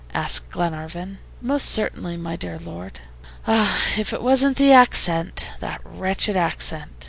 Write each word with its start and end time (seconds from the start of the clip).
asked 0.15 0.49
Glenarvan. 0.49 1.19
"Most 1.43 1.65
certainly, 1.69 2.17
my 2.17 2.35
dear 2.35 2.57
Lord. 2.57 3.01
Ah, 3.45 3.79
if 3.99 4.11
it 4.13 4.23
wasn't 4.23 4.57
the 4.57 4.71
accent, 4.73 5.49
that 5.59 5.79
wretched 5.85 6.35
accent!" 6.35 6.89